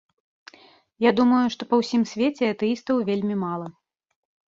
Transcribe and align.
Я 1.05 1.11
думаю, 1.19 1.43
што 1.57 1.69
па 1.75 1.81
ўсім 1.83 2.09
свеце 2.15 2.53
атэістаў 2.57 2.95
вельмі 3.15 3.35
мала. 3.47 3.67